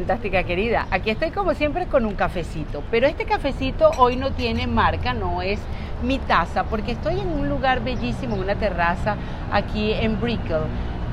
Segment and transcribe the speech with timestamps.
[0.00, 0.86] cincuentástica querida.
[0.90, 5.42] Aquí estoy como siempre con un cafecito, pero este cafecito hoy no tiene marca, no
[5.42, 5.60] es
[6.02, 9.16] mi taza, porque estoy en un lugar bellísimo, una terraza
[9.52, 10.62] aquí en Brickell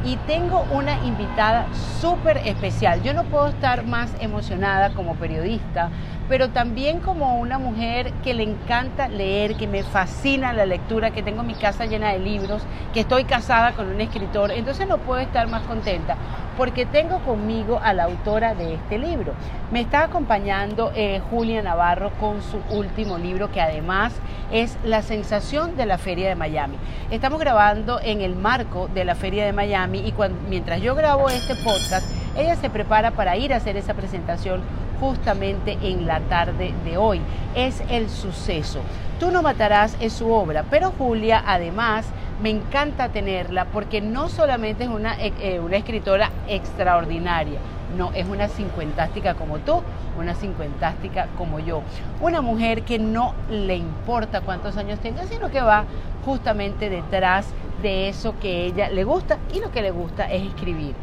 [0.05, 1.67] y tengo una invitada
[1.99, 3.03] súper especial.
[3.03, 5.89] Yo no puedo estar más emocionada como periodista,
[6.29, 11.23] pero también como una mujer que le encanta leer, que me fascina la lectura, que
[11.23, 12.63] tengo mi casa llena de libros,
[12.93, 14.51] que estoy casada con un escritor.
[14.51, 16.17] Entonces no puedo estar más contenta
[16.57, 19.33] porque tengo conmigo a la autora de este libro.
[19.71, 24.13] Me está acompañando eh, Julia Navarro con su último libro que además
[24.51, 26.77] es La sensación de la Feria de Miami.
[27.11, 30.13] Estamos grabando en el marco de la Feria de Miami y
[30.49, 34.61] mientras yo grabo este podcast, ella se prepara para ir a hacer esa presentación
[34.99, 37.21] justamente en la tarde de hoy.
[37.55, 38.79] Es el suceso.
[39.19, 42.05] Tú no matarás es su obra, pero Julia además
[42.41, 47.59] me encanta tenerla porque no solamente es una, eh, eh, una escritora extraordinaria,
[47.97, 49.81] no, es una cincuentástica como tú,
[50.19, 51.81] una cincuentástica como yo.
[52.21, 55.85] Una mujer que no le importa cuántos años tenga, sino que va
[56.25, 57.47] justamente detrás
[57.81, 60.95] de eso que ella le gusta y lo que le gusta es escribir.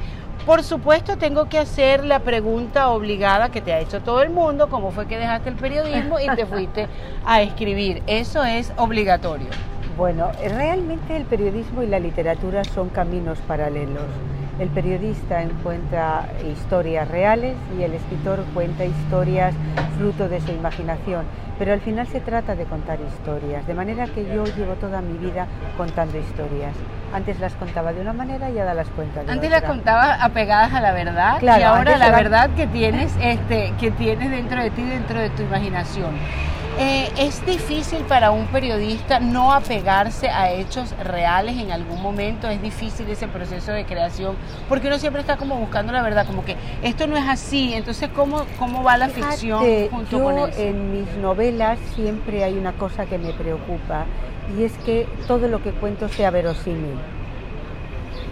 [0.47, 4.69] Por supuesto, tengo que hacer la pregunta obligada que te ha hecho todo el mundo,
[4.69, 6.87] cómo fue que dejaste el periodismo y te fuiste
[7.25, 8.03] a escribir.
[8.07, 9.49] Eso es obligatorio.
[9.97, 14.03] Bueno, realmente el periodismo y la literatura son caminos paralelos.
[14.59, 19.53] El periodista encuentra historias reales y el escritor cuenta historias
[19.99, 21.25] fruto de su imaginación,
[21.59, 25.19] pero al final se trata de contar historias, de manera que yo llevo toda mi
[25.19, 26.73] vida contando historias.
[27.13, 30.73] Antes las contaba de una manera y ahora las cuento de Antes las contaba apegadas
[30.73, 34.83] a la verdad y ahora la verdad que tienes, este, que tienes dentro de ti,
[34.83, 36.15] dentro de tu imaginación.
[36.77, 42.49] Eh, ¿Es difícil para un periodista no apegarse a hechos reales en algún momento?
[42.49, 44.35] ¿Es difícil ese proceso de creación?
[44.69, 47.75] Porque uno siempre está como buscando la verdad, como que esto no es así.
[47.75, 50.61] Entonces, ¿cómo, cómo va la ficción junto yo con eso?
[50.61, 54.07] En mis novelas siempre hay una cosa que me preocupa
[54.59, 56.99] y es que todo lo que cuento sea verosímil.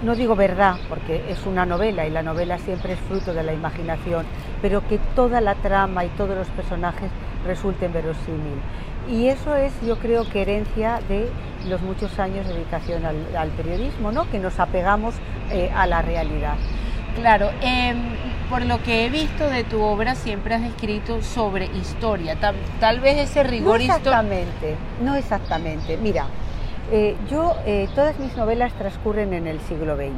[0.02, 3.52] No digo verdad, porque es una novela y la novela siempre es fruto de la
[3.52, 4.26] imaginación,
[4.60, 7.08] pero que toda la trama y todos los personajes
[7.46, 8.60] resulten verosímil.
[9.10, 11.28] Y eso es, yo creo, que herencia de
[11.68, 14.28] los muchos años de dedicación al, periodismo, ¿no?
[14.30, 15.14] que nos apegamos
[15.50, 16.56] eh, a la realidad.
[17.16, 17.98] Claro, em,
[18.48, 22.36] por lo que he visto de tu obra, siempre has escrito sobre historia.
[22.80, 25.96] Tal, vez ese rigor no exactamente, no exactamente.
[25.98, 26.26] Mira,
[26.90, 30.10] eh, yo, eh, todas mis novelas transcurren en el siglo XX,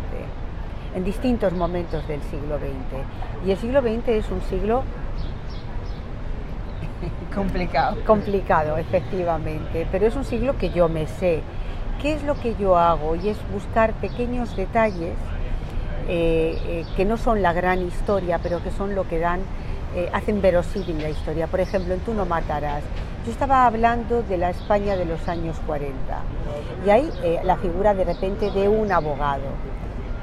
[0.95, 3.47] en distintos momentos del siglo XX.
[3.47, 4.85] Y el siglo XX es un siglo
[7.35, 7.97] Complicado.
[8.07, 11.43] Complicado, efectivamente, pero es un siglo que yo me sé.
[12.01, 13.17] ¿Qué es lo que yo hago?
[13.17, 15.15] Y es buscar pequeños detalles
[16.09, 19.41] eh, eh, que no son la gran historia, pero que son lo que dan,
[19.97, 21.47] eh, hacen verosímil la historia.
[21.47, 22.83] Por ejemplo, en Tú no matarás.
[23.25, 25.95] Yo estaba hablando de la España de los años 40
[26.85, 27.11] y hay
[27.43, 29.45] la figura de repente de un abogado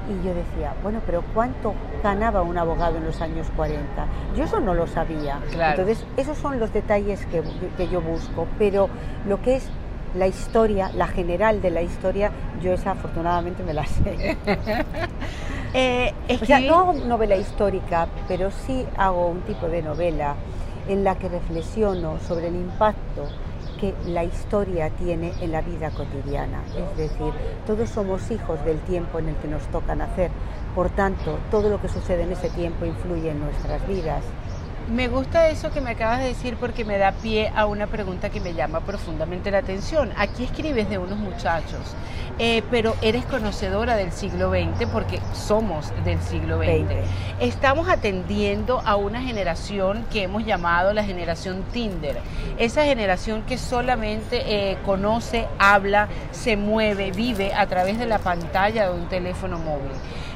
[0.10, 1.74] y yo decía, bueno, pero ¿cuánto
[2.04, 4.06] ganaba un abogado en los años 40?
[4.36, 5.40] Yo eso no lo sabía.
[5.52, 7.44] Entonces, esos son los detalles que,
[7.78, 8.90] que, yo busco, pero
[9.28, 9.70] lo que es
[10.16, 12.32] la historia, la general de la historia,
[12.62, 14.38] yo esa afortunadamente me la sé.
[15.74, 20.36] eh, o sea, no hago novela histórica, pero sí hago un tipo de novela
[20.88, 23.28] en la que reflexiono sobre el impacto
[23.82, 26.62] que la historia tiene en la vida cotidiana.
[26.78, 27.34] Es decir,
[27.66, 30.30] todos somos hijos del tiempo en el que nos toca nacer,
[30.76, 34.24] por tanto, todo lo que sucede en ese tiempo influye en nuestras vidas.
[34.92, 38.30] Me gusta eso que me acabas de decir porque me da pie a una pregunta
[38.30, 40.12] que me llama profundamente la atención.
[40.18, 41.80] Aquí escribes de unos muchachos,
[42.40, 46.92] eh, pero eres conocedora del siglo XX porque somos del siglo XX.
[47.40, 52.18] Estamos atendiendo a una generación que hemos llamado la generación Tinder.
[52.58, 58.90] Esa generación que solamente eh, conoce, habla, se mueve, vive a través de la pantalla
[58.90, 59.92] de un teléfono móvil.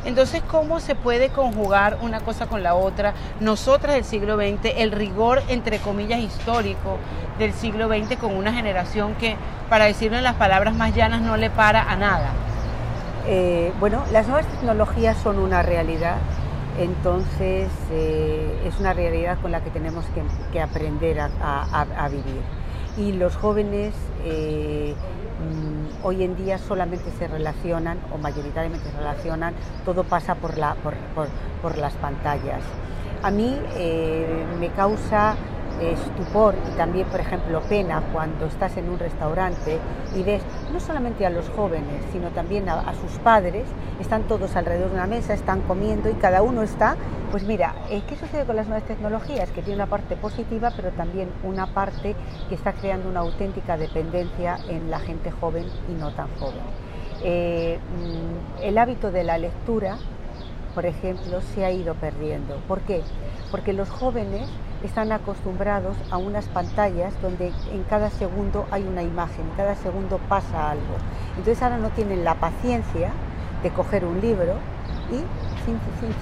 [0.05, 3.15] Entonces, ¿cómo se puede conjugar una cosa con la otra?
[3.39, 6.97] Nosotras del siglo XX, el rigor, entre comillas, histórico
[7.39, 9.35] del siglo XX con una generación que,
[9.69, 12.29] para decirlo en las palabras más llanas, no le para a nada.
[13.27, 16.17] Eh, bueno, las nuevas tecnologías son una realidad,
[16.79, 20.05] entonces eh, es una realidad con la que tenemos
[20.51, 22.41] que, aprender a, vivir.
[22.97, 23.93] Y los jóvenes
[24.23, 24.95] eh,
[25.35, 29.53] Mm, hoy en día solamente se relacionan o mayoritariamente se relacionan,
[29.83, 32.61] todo pasa por, la, por, las pantallas.
[33.23, 35.35] A mí eh, me causa
[35.81, 39.79] estupor y también, por ejemplo, pena cuando estás en un restaurante
[40.15, 40.41] y ves
[40.71, 43.65] no solamente a los jóvenes, sino también a, sus padres,
[43.99, 46.95] están todos alrededor de una mesa, están comiendo y cada uno está,
[47.31, 49.49] pues mira, eh, ¿qué sucede con las nuevas tecnologías?
[49.51, 52.15] Que tiene una parte positiva, pero también una parte
[52.47, 56.61] que está creando una auténtica dependencia en la gente joven y no tan joven.
[57.23, 59.97] Eh, mm, el hábito de la lectura,
[60.75, 62.57] por ejemplo, se ha ido perdiendo.
[62.67, 63.01] ¿Por qué?
[63.49, 64.47] Porque los jóvenes
[64.83, 70.69] están acostumbrados a unas pantallas donde en cada segundo hay una imagen, cada segundo pasa
[70.69, 70.95] algo.
[71.29, 73.11] Entonces ahora no tienen la paciencia
[73.63, 74.55] de coger un libro
[75.11, 75.44] y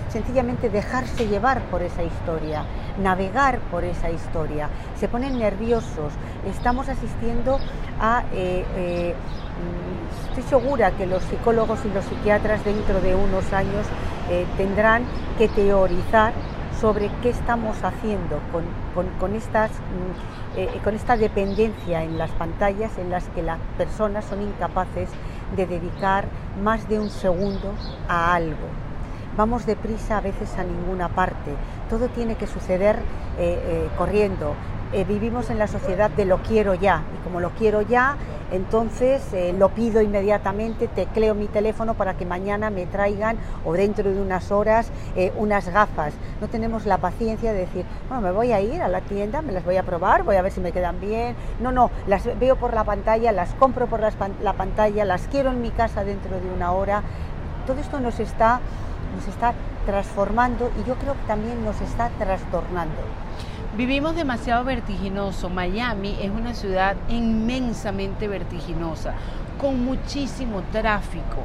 [0.10, 2.66] sencillamente dejarse llevar por esa historia,
[3.02, 4.70] navegar por esa historia.
[5.00, 6.14] Se ponen nerviosos.
[6.46, 7.60] Estamos asistiendo
[8.00, 8.24] a...
[8.34, 13.86] Eh, eh, mm, estoy segura que los psicólogos y los psiquiatras dentro de unos años
[14.30, 15.04] eh, tendrán
[15.38, 16.34] que teorizar
[16.80, 18.40] sobre qué estamos haciendo
[19.20, 24.42] con, estas, mm, con esta dependencia en las pantallas en las que las personas son
[24.42, 25.10] incapaces
[25.56, 26.26] de dedicar
[26.62, 27.74] más de un segundo
[28.10, 28.83] a algo.
[29.36, 31.52] Vamos deprisa a veces a ninguna parte,
[31.90, 32.98] todo tiene que suceder
[33.40, 34.54] eh, eh, corriendo.
[35.08, 38.16] vivimos en la sociedad de lo quiero ya, y como lo quiero ya,
[38.54, 44.12] entonces eh, lo pido inmediatamente, tecleo mi teléfono para que mañana me traigan o dentro
[44.12, 46.14] de unas horas eh, unas gafas.
[46.40, 49.52] No tenemos la paciencia de decir, bueno, me voy a ir a la tienda, me
[49.52, 51.36] las voy a probar, voy a ver si me quedan bien.
[51.60, 55.64] No, no, las veo por la pantalla, las compro por la pantalla, las quiero en
[55.64, 57.02] mi casa dentro de una hora.
[57.66, 58.60] Todo esto nos está,
[59.16, 59.54] nos está
[59.86, 62.96] transformando y yo creo que también nos está trastornando.
[63.76, 65.50] Vivimos demasiado vertiginoso.
[65.50, 69.16] Miami es una ciudad inmensamente vertiginosa,
[69.60, 71.42] con muchísimo tráfico,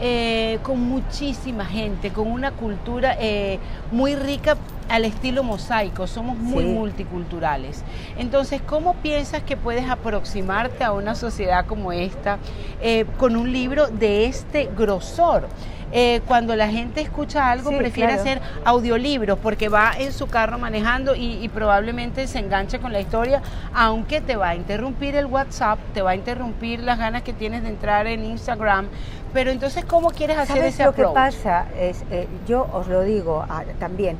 [0.00, 3.58] eh, con muchísima gente, con una cultura eh,
[3.90, 4.56] muy rica
[4.88, 7.82] al estilo mosaico, somos muy multiculturales.
[8.16, 12.38] Entonces, ¿cómo piensas que puedes aproximarte a una sociedad como esta
[12.80, 15.48] eh, con un libro de este grosor?
[15.94, 21.14] Eh, cuando la gente escucha algo prefiere hacer audiolibros porque va en su carro manejando
[21.14, 23.42] y, probablemente se enganche con la historia,
[23.74, 27.62] aunque te va a interrumpir el WhatsApp, te va a interrumpir las ganas que tienes
[27.62, 28.88] de entrar en Instagram.
[29.34, 31.66] Pero entonces, ¿cómo quieres hacer ¿Sabes ese lo que pasa?
[31.78, 33.44] Es, eh, yo os lo digo
[33.78, 34.16] también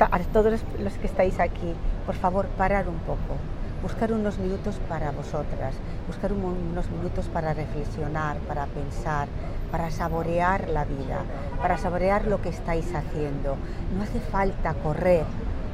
[0.00, 1.74] a, a todos los que estáis aquí,
[2.06, 3.38] por favor, parar un poco
[3.84, 5.74] buscar unos minutos para vosotras,
[6.06, 9.28] buscar unos minutos para reflexionar, para pensar,
[9.70, 11.20] para saborear la vida,
[11.60, 13.58] para saborear lo que estáis haciendo.
[13.94, 15.26] No hace falta correr,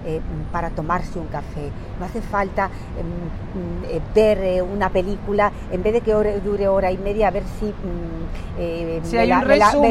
[0.04, 0.20] eh,
[0.50, 1.70] para tomarse un café.
[1.98, 6.90] No hace falta em, eh, ver eh, una película, en vez de que dure hora
[6.90, 9.12] y media, a ver si, mm,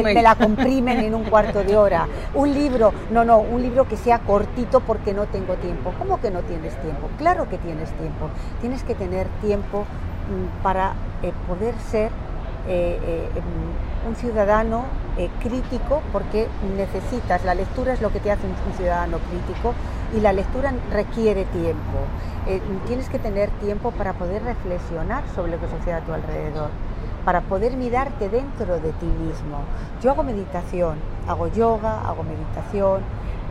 [0.02, 2.08] me, la, comprimen en un cuarto de hora.
[2.34, 5.92] Un libro, no, no, un libro que sea cortito porque no tengo tiempo.
[5.96, 7.08] ¿Cómo que no tienes tiempo?
[7.16, 8.30] Claro que tienes tiempo.
[8.60, 10.94] Tienes que tener tiempo mm, para
[11.46, 12.10] poder ser
[12.66, 14.84] em, un ciudadano
[15.42, 19.74] crítico porque necesitas, la lectura es lo que te hace un ciudadano crítico
[20.16, 21.98] y la lectura requiere tiempo.
[22.46, 26.70] Eh, tienes que tener tiempo para poder reflexionar sobre lo que sucede a tu alrededor,
[27.24, 29.58] para poder mirarte dentro de ti mismo.
[30.02, 30.96] Yo hago meditación,
[31.28, 33.02] hago yoga, hago meditación,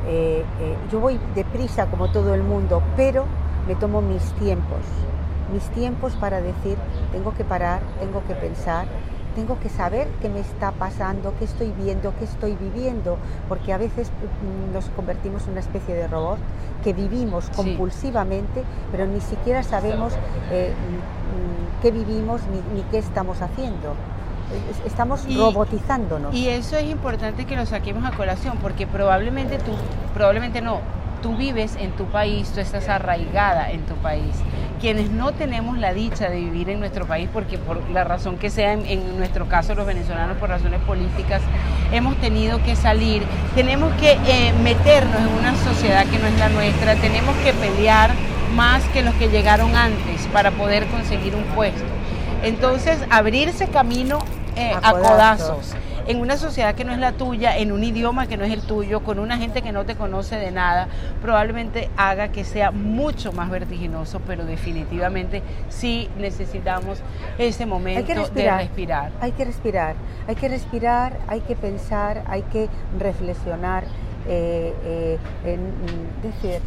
[0.08, 3.26] eh, eh, yo voy deprisa como todo el mundo, pero
[3.68, 4.82] me tomo mis tiempos,
[5.54, 6.78] mis tiempos para decir,
[7.12, 8.88] tengo que parar, tengo que pensar,
[9.36, 13.78] tengo que saber qué me está pasando, qué estoy viendo, qué estoy viviendo, porque a
[13.78, 16.40] veces mm, nos convertimos en una especie de robot
[16.84, 20.14] que vivimos compulsivamente, pero ni siquiera sabemos
[20.52, 22.42] eh, mm, qué vivimos
[22.74, 23.96] ni, qué estamos haciendo
[24.84, 26.34] estamos robotizándonos.
[26.34, 29.74] Y eso es importante que lo saquemos a colación, porque probablemente tú,
[30.16, 30.80] probablemente no,
[31.22, 34.36] tú vives en tu país, tú estás arraigada en tu país.
[34.80, 38.50] Quienes no tenemos la dicha de vivir en nuestro país, porque por la razón que
[38.50, 41.42] sea, en, nuestro caso los venezolanos por razones políticas,
[41.92, 43.24] hemos tenido que salir,
[43.56, 48.12] tenemos que eh, meternos en una sociedad que no es la nuestra, tenemos que pelear
[48.56, 51.84] más que los que llegaron antes para poder conseguir un puesto.
[52.42, 54.20] Entonces, abrirse camino
[54.56, 55.76] eh, a codazos
[56.10, 58.64] en una sociedad que no es la tuya, en un idioma que no es el
[58.64, 60.88] tuyo, con una gente que no te conoce de nada,
[61.22, 67.00] probablemente haga que sea mucho más vertiginoso, pero definitivamente sí necesitamos
[67.38, 69.12] ese momento de respirar.
[69.22, 69.96] Hay que respirar,
[70.28, 73.84] hay que respirar, hay que pensar, hay que reflexionar,
[74.28, 75.60] eh, eh, en,
[76.24, 76.60] decir,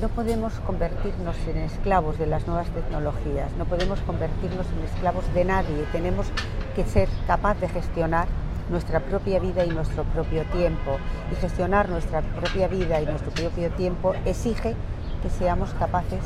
[0.00, 5.44] no podemos convertirnos en esclavos de las nuevas tecnologías, no podemos convertirnos en esclavos de
[5.44, 6.28] nadie, tenemos
[6.76, 8.28] que ser capaz de gestionar
[8.70, 10.98] nuestra propia vida y nuestro propio tiempo.
[11.32, 14.74] Y gestionar nuestra propia vida y nuestro propio tiempo exige
[15.22, 16.20] que seamos capaces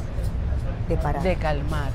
[0.89, 1.23] de parar.
[1.23, 1.91] De calmar.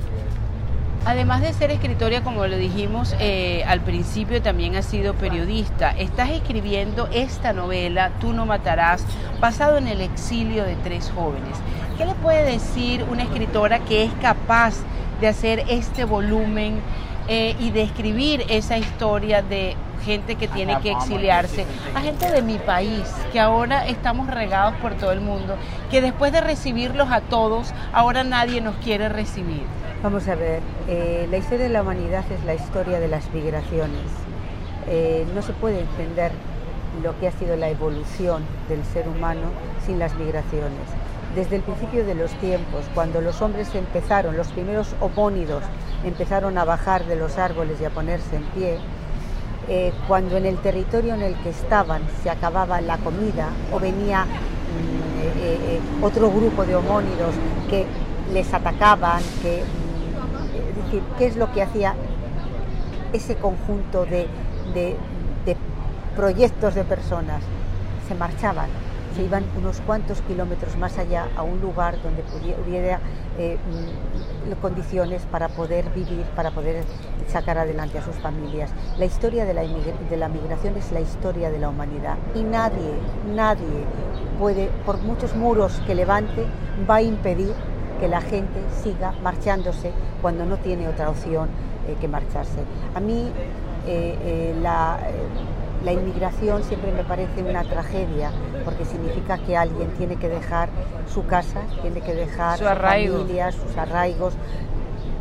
[1.06, 5.92] Además de ser escritora, como lo dijimos eh, al principio, también has sido periodista.
[5.92, 9.06] Estás escribiendo esta novela, Tú no matarás,
[9.40, 11.60] basado en el exilio de tres jóvenes.
[12.00, 14.78] ¿Qué le puede decir una escritora que es capaz
[15.22, 16.80] de hacer este volumen
[17.28, 21.66] eh, y de escribir esa historia de gente que tiene que exiliarse,
[21.96, 25.56] a gente de mi país, que ahora estamos regados por todo el mundo,
[25.90, 29.64] que después de recibirlos a todos, ahora nadie nos quiere recibir?
[30.04, 34.04] Vamos a ver, eh, la historia de la humanidad es la historia de las migraciones.
[34.88, 36.32] Eh, no se puede entender
[37.04, 39.48] lo que ha sido la evolución del ser humano
[39.86, 40.88] sin las migraciones.
[41.36, 45.64] Desde el principio de los tiempos, cuando los hombres empezaron, los primeros homónidos
[46.04, 48.78] empezaron a bajar de los árboles y a ponerse en pie,
[49.68, 54.26] eh, cuando en el territorio en el que estaban se acababa la comida o venía
[54.26, 57.34] mm, otro grupo de homónidos
[57.70, 57.86] que
[58.32, 59.64] les atacaban, que
[60.76, 61.96] decir, qué es lo que hacía
[63.14, 64.28] ese conjunto de,
[66.16, 67.42] proyectos de personas.
[68.08, 68.70] Se marchaban,
[69.16, 72.24] se iban unos cuantos kilómetros más allá a un lugar donde
[72.66, 73.00] hubiera
[73.38, 73.58] eh,
[74.48, 76.84] mm, condiciones para poder vivir, para poder
[77.28, 78.72] sacar adelante a sus familias.
[78.98, 82.94] La historia de la, de la migración es la historia de la humanidad y nadie,
[83.34, 83.86] nadie
[84.40, 86.46] puede, por muchos muros que levante,
[86.90, 87.54] va a impedir
[88.00, 89.92] que la gente siga marchándose
[90.22, 91.50] cuando no tiene otra opción
[91.88, 92.60] eh, que marcharse.
[92.94, 93.32] A mí
[93.88, 94.56] eh, eh,
[95.86, 98.32] la, inmigración siempre me parece una tragedia
[98.64, 100.70] porque significa que alguien tiene que dejar
[101.08, 104.34] su casa, tiene que dejar su familia, sus arraigos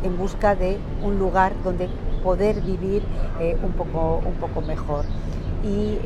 [0.03, 1.87] en busca de un lugar donde
[2.23, 3.03] poder vivir
[3.63, 5.05] un, poco, un poco mejor.
[5.63, 5.99] Y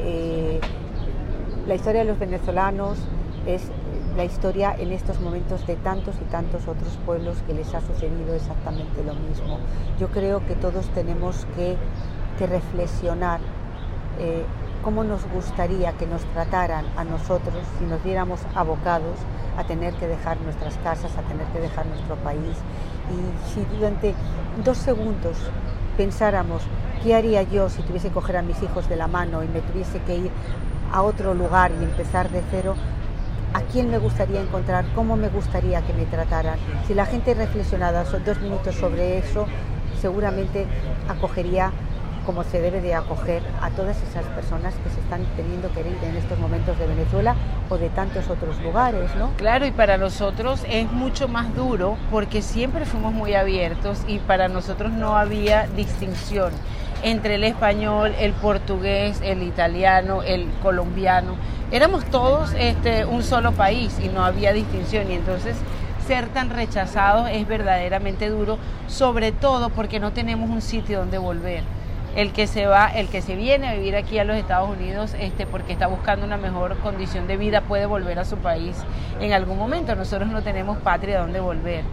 [1.68, 2.98] la historia de los venezolanos
[3.46, 3.63] es
[4.20, 8.34] la historia en estos momentos de tantos y tantos otros pueblos que les ha sucedido
[8.36, 9.60] exactamente lo mismo.
[10.00, 11.78] Yo creo que todos tenemos que,
[12.39, 13.42] reflexionar
[14.18, 14.46] eh,
[14.84, 19.18] cómo nos gustaría que nos trataran a nosotros si nos viéramos abocados
[19.58, 22.58] a tener que dejar nuestras casas, a tener que dejar nuestro país.
[23.12, 24.16] Y si durante
[24.63, 25.38] dos segundos
[25.98, 26.62] pensáramos
[27.04, 29.62] qué haría yo si tuviese que coger a mis hijos de la mano y me
[29.62, 30.32] tuviese que ir
[30.94, 32.75] a otro lugar y empezar de cero,
[33.54, 36.60] a quién me gustaría encontrar, cómo me gustaría que me trataran.
[36.88, 39.46] Si la gente reflexionara dos minutos sobre eso,
[40.00, 40.66] seguramente
[41.08, 41.72] acogería
[42.29, 45.98] como se debe de acoger a todas esas personas que se están teniendo que ir
[46.03, 47.36] en estos momentos de Venezuela
[47.69, 49.31] o de tantos otros lugares, ¿no?
[49.38, 54.48] Claro, y para nosotros es mucho más duro porque siempre fuimos muy abiertos y para
[54.48, 56.51] nosotros no había distinción
[57.01, 61.33] entre el español, el portugués, el italiano, el colombiano.
[61.71, 65.57] Éramos todos este, un solo país y no había distinción y entonces
[66.05, 71.78] ser tan rechazados es verdaderamente duro, sobre todo porque no tenemos un sitio donde volver.
[72.19, 75.15] El que se va, el que se viene a vivir aquí a los Estados Unidos,
[75.17, 78.75] este, porque está buscando una mejor condición de vida, puede volver a su país
[79.21, 79.95] en algún momento.
[79.95, 81.85] Nosotros no tenemos patria donde volver.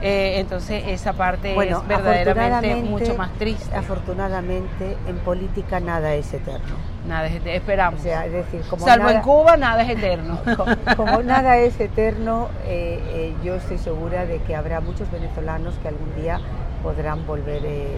[0.00, 3.76] Eh, entonces esa parte es verdaderamente mucho más triste.
[3.76, 6.76] Afortunadamente en política nada es eterno.
[7.06, 8.02] Nada es eterno, esperamos.
[8.02, 10.38] decir, Salvo en Cuba nada es eterno.
[10.96, 15.88] Como, nada es eterno, eh, eh, yo estoy segura de que habrá muchos venezolanos que
[15.88, 16.40] algún día
[16.84, 17.88] podrán volver, eh,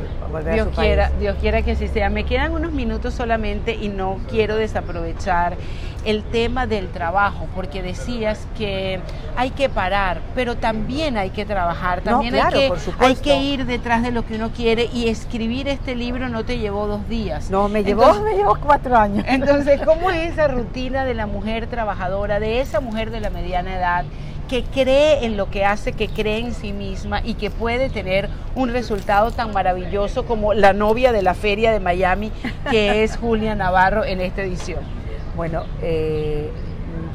[0.45, 1.21] Dios a su quiera, país.
[1.21, 2.09] Dios quiera que así sea.
[2.09, 5.57] Me quedan unos minutos solamente y no quiero desaprovechar
[6.05, 9.01] el tema del trabajo, porque decías que
[9.37, 14.05] hay que parar, pero también hay que trabajar, también hay, que, hay que ir detrás
[14.05, 17.51] de lo que uno quiere y escribir este libro no te llevó dos días.
[17.51, 19.25] No, me llevó, me llevó cuatro años.
[19.29, 23.77] Entonces, ¿cómo es esa rutina de la mujer trabajadora, de esa mujer de la mediana
[23.77, 24.05] edad?
[24.49, 28.29] Que cree en lo que hace, que cree en sí misma y que puede tener
[28.55, 32.33] un resultado tan maravilloso como la novia de la feria de Miami,
[32.71, 34.81] que es Julia Navarro en esta edición.
[35.37, 36.51] Bueno, eh,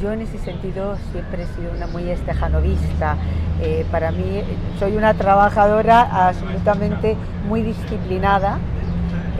[0.01, 3.17] yo en ese sentido siempre he sido una muy estejanovista.
[3.61, 4.41] Eh, para mí
[4.79, 7.15] soy una trabajadora absolutamente
[7.47, 8.59] muy disciplinada.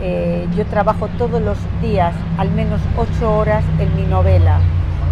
[0.00, 4.60] Eh, yo trabajo todos los días al menos ocho horas en mi novela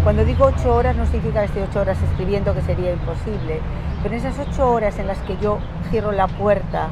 [0.03, 3.61] cuando digo ocho horas no significa que esté ocho horas escribiendo, que sería imposible,
[4.01, 6.87] pero esas ocho horas en las que yo cierro la puerta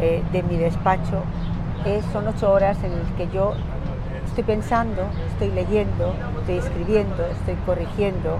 [0.00, 1.22] eh, de mi despacho,
[2.12, 3.54] son ocho horas en las que yo
[4.26, 8.38] estoy pensando, estoy leyendo, estoy escribiendo, estoy corrigiendo.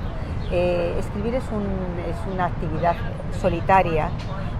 [0.50, 2.97] Eh, escribir es, es una actividad
[3.40, 4.11] solitaria,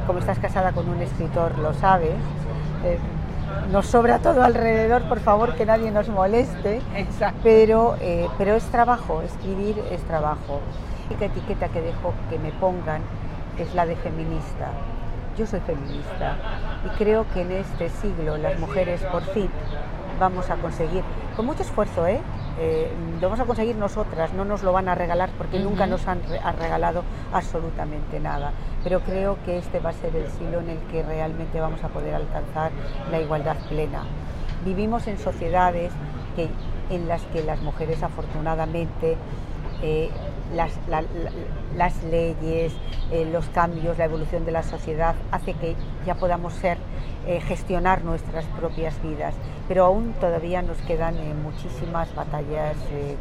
[0.06, 2.14] como estás casada con un escritor lo sabes.
[3.71, 6.80] Nos sobra todo alrededor, por favor, que nadie nos moleste.
[7.42, 10.61] Pero, eh, pero es trabajo, escribir es trabajo.
[11.09, 13.02] única etiqueta que dejo que me pongan
[13.59, 14.69] es la de feminista.
[15.37, 16.37] Yo soy feminista
[16.85, 19.50] y creo que en este siglo las mujeres por fin
[20.20, 21.02] vamos a conseguir,
[21.34, 22.20] con mucho esfuerzo, ¿eh?
[22.60, 26.06] Eh, lo vamos a conseguir nosotras, no nos lo van a regalar porque nunca nos
[26.06, 26.20] han
[26.58, 28.52] regalado absolutamente nada.
[28.84, 31.88] Pero creo que este va a ser el siglo en el que realmente vamos a
[31.88, 32.70] poder alcanzar
[33.10, 34.04] la igualdad plena.
[34.64, 35.90] Vivimos en sociedades
[36.36, 36.48] que,
[36.94, 39.16] en las que las mujeres afortunadamente
[39.82, 40.10] eh,
[40.54, 42.73] las, leyes,
[43.11, 45.76] eh, los cambios, la evolución de la sociedad hace que
[46.07, 46.78] ya podamos ser,
[47.26, 49.35] eh, gestionar nuestras propias vidas,
[49.69, 52.76] pero aún todavía nos quedan muchísimas batallas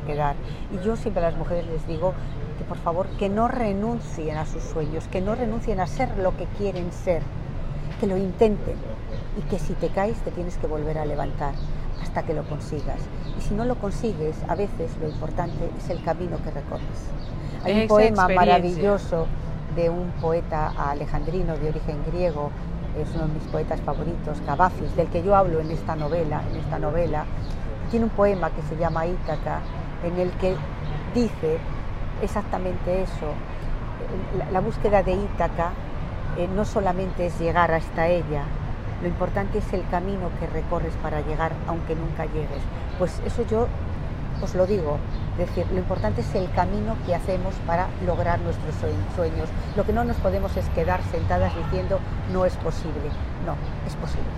[0.06, 0.36] que dar.
[0.72, 2.14] Y yo siempre a las mujeres les digo
[2.58, 6.36] que por favor que no renuncien a sus sueños, que no renuncien a ser lo
[6.36, 7.22] que quieren ser,
[8.00, 8.76] que lo intenten.
[9.38, 11.54] Y que si te caes te tienes que volver a levantar
[12.10, 13.00] hasta que lo consigas.
[13.38, 17.12] Y si no lo consigues, a veces lo importante es el camino que recorres.
[17.64, 19.28] Hay un poema maravilloso
[19.76, 22.50] de un poeta alejandrino de origen griego,
[23.00, 26.58] es uno de mis poetas favoritos, Cavafis, del que yo hablo en esta novela, en
[26.58, 27.26] esta novela.
[27.92, 29.60] Tiene un poema que se llama Ítaca,
[30.04, 30.56] en el que
[31.14, 31.60] dice
[32.24, 33.34] exactamente eso.
[34.52, 35.72] La, búsqueda de Ítaca
[36.38, 38.46] eh, no solamente es llegar hasta ella,
[39.02, 42.62] lo importante es el camino que recorres para llegar, aunque nunca llegues.
[42.98, 43.68] Pues eso yo
[44.42, 44.98] os lo digo,
[45.38, 48.76] es decir, lo importante es el camino que hacemos para lograr nuestros
[49.16, 49.50] sueños.
[49.76, 52.00] Lo que no nos podemos es quedar sentadas diciendo
[52.32, 53.10] no es posible.
[53.46, 53.56] No,
[53.88, 54.30] es posible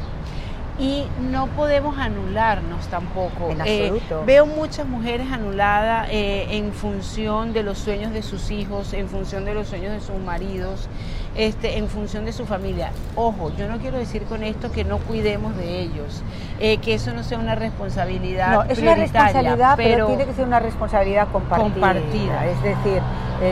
[0.82, 3.51] y no podemos anularnos tampoco.
[3.51, 4.24] En eh, absoluto.
[4.25, 9.46] veo muchas mujeres anuladas eh, en función de los sueños de sus hijos, en función
[9.46, 10.88] de los sueños de sus maridos,
[11.36, 12.92] este, en función de su familia.
[13.16, 16.24] Ojo, yo no quiero decir con esto que no cuidemos de ellos,
[16.60, 18.52] eh, que eso no sea una responsabilidad.
[18.52, 21.72] No, es una responsabilidad, pero, tiene que ser una responsabilidad compartida.
[21.72, 22.46] compartida.
[22.48, 23.02] Es decir,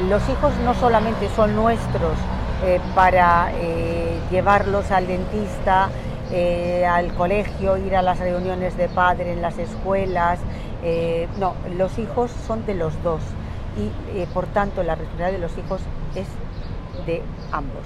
[0.10, 2.14] los hijos no solamente son nuestros
[2.94, 3.50] para
[4.30, 5.90] llevarlos al dentista,
[6.32, 10.40] eh, al colegio, ir a las reuniones de padre en las escuelas.
[10.84, 13.22] Eh, no, los hijos son de los dos
[13.76, 15.82] y eh, por tanto la responsabilidad de los hijos
[16.16, 16.28] es
[17.06, 17.86] de ambos.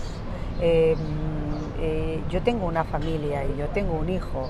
[2.29, 4.49] yo tengo una familia y yo tengo un hijo,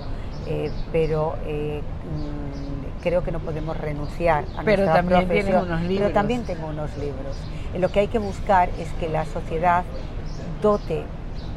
[0.92, 5.64] pero mm, creo que no podemos renunciar a pero nuestra también profesión.
[5.64, 6.00] Unos libros.
[6.00, 7.36] Pero también tengo unos libros.
[7.78, 9.84] Lo que hay que buscar es que la sociedad
[10.62, 11.04] dote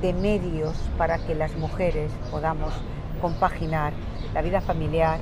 [0.03, 2.73] de medios para que las mujeres podamos
[3.21, 3.92] compaginar
[4.35, 5.19] la vida familiar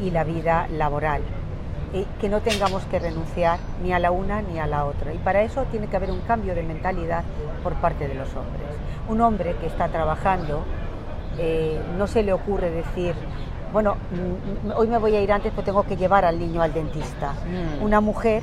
[0.00, 1.22] y la vida laboral.
[2.20, 5.12] Que no tengamos que renunciar ni a la una ni a la otra.
[5.14, 7.22] Y para eso tiene que haber un cambio de mentalidad
[7.62, 8.66] por parte de los hombres.
[9.08, 10.64] Un hombre que está trabajando
[11.38, 13.14] eh, no se le ocurre decir,
[13.72, 16.72] bueno, mm, hoy me voy a ir antes porque tengo que llevar al niño al
[16.72, 17.32] dentista.
[17.32, 17.82] Mm.
[17.82, 18.42] Una mujer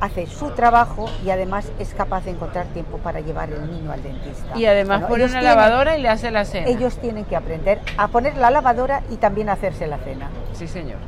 [0.00, 4.02] hace su trabajo y además es capaz de encontrar tiempo para llevar el niño al
[4.02, 4.56] dentista.
[4.58, 6.68] Y además pone una lavadora y le hace la cena.
[6.68, 10.28] Ellos tienen que aprender a poner la lavadora y también a hacerse la cena.
[10.54, 10.98] Sí, señor.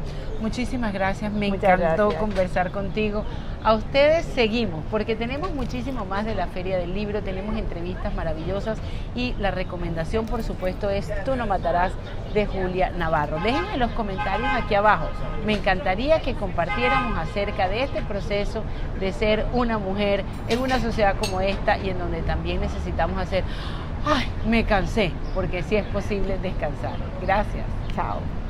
[0.43, 3.25] Muchísimas gracias, me encantó conversar contigo.
[3.63, 8.77] A ustedes seguimos, porque tenemos muchísimo más de la Feria del Libro, tenemos entrevistas maravillosas
[9.15, 11.93] y la recomendación, por supuesto, es Tú no matarás
[12.35, 13.39] de Julia Navarro.
[13.39, 15.07] Déjenme los comentarios aquí abajo.
[15.47, 18.65] Me encantaría que compartiéramos acerca de este proceso
[18.99, 23.45] de ser una mujer en una sociedad como esta y en donde también necesitamos hacer,
[24.05, 26.97] ay, me cansé, porque sí es posible descansar.
[27.23, 27.65] Gracias.
[27.95, 28.42] Chao.